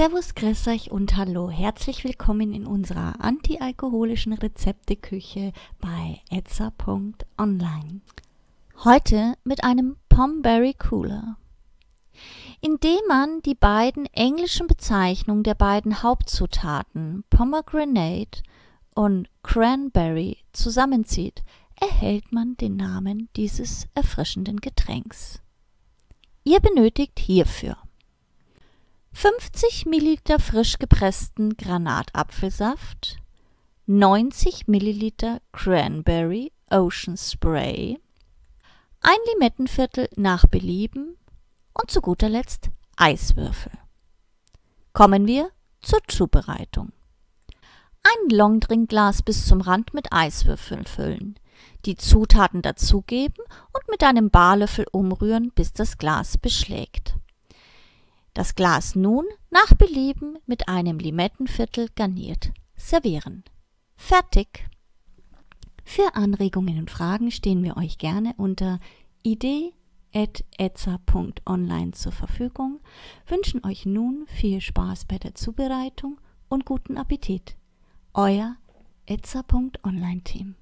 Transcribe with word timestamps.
Servus, 0.00 0.34
grüß 0.34 0.68
euch 0.68 0.90
und 0.90 1.18
hallo. 1.18 1.50
Herzlich 1.50 2.04
willkommen 2.04 2.54
in 2.54 2.66
unserer 2.66 3.22
antialkoholischen 3.22 4.32
Rezepteküche 4.32 5.52
bei 5.78 6.22
etza.online. 6.30 8.00
Heute 8.82 9.34
mit 9.44 9.62
einem 9.62 9.98
Pomberry 10.08 10.72
Cooler. 10.72 11.36
Indem 12.62 12.98
man 13.08 13.42
die 13.42 13.54
beiden 13.54 14.06
englischen 14.14 14.68
Bezeichnungen 14.68 15.42
der 15.42 15.54
beiden 15.54 16.02
Hauptzutaten 16.02 17.24
Pomegranate 17.28 18.42
und 18.94 19.28
Cranberry 19.42 20.38
zusammenzieht, 20.52 21.42
erhält 21.78 22.32
man 22.32 22.56
den 22.56 22.76
Namen 22.76 23.28
dieses 23.36 23.86
erfrischenden 23.94 24.62
Getränks. 24.62 25.42
Ihr 26.42 26.60
benötigt 26.60 27.18
hierfür 27.18 27.76
50 29.12 29.86
Milliliter 29.86 30.38
frisch 30.38 30.78
gepressten 30.78 31.56
Granatapfelsaft, 31.56 33.16
90 33.86 34.68
Milliliter 34.68 35.40
Cranberry 35.52 36.52
Ocean 36.70 37.16
Spray, 37.16 37.98
ein 39.00 39.18
Limettenviertel 39.32 40.08
nach 40.16 40.46
Belieben 40.46 41.16
und 41.74 41.90
zu 41.90 42.00
guter 42.00 42.28
Letzt 42.28 42.70
Eiswürfel. 42.96 43.72
Kommen 44.92 45.26
wir 45.26 45.50
zur 45.82 46.00
Zubereitung. 46.06 46.92
Ein 48.02 48.30
Longdrinkglas 48.30 49.22
bis 49.22 49.46
zum 49.46 49.60
Rand 49.60 49.92
mit 49.92 50.12
Eiswürfeln 50.12 50.86
füllen, 50.86 51.38
die 51.84 51.96
Zutaten 51.96 52.62
dazugeben 52.62 53.44
und 53.72 53.88
mit 53.88 54.02
einem 54.02 54.30
Barlöffel 54.30 54.86
umrühren, 54.92 55.50
bis 55.54 55.72
das 55.72 55.98
Glas 55.98 56.38
beschlägt. 56.38 57.09
Das 58.34 58.54
Glas 58.54 58.94
nun 58.94 59.24
nach 59.50 59.72
Belieben 59.74 60.38
mit 60.46 60.68
einem 60.68 60.98
Limettenviertel 60.98 61.88
garniert 61.96 62.52
servieren. 62.76 63.42
Fertig! 63.96 64.68
Für 65.84 66.14
Anregungen 66.14 66.78
und 66.78 66.90
Fragen 66.90 67.32
stehen 67.32 67.62
wir 67.64 67.76
euch 67.76 67.98
gerne 67.98 68.32
unter 68.36 68.78
idee.etza.online 69.22 71.90
zur 71.92 72.12
Verfügung, 72.12 72.80
wünschen 73.26 73.66
euch 73.66 73.84
nun 73.86 74.26
viel 74.28 74.60
Spaß 74.60 75.06
bei 75.06 75.18
der 75.18 75.34
Zubereitung 75.34 76.20
und 76.48 76.64
guten 76.64 76.96
Appetit. 76.96 77.56
Euer 78.14 78.54
etza.online 79.06 80.22
Team. 80.22 80.54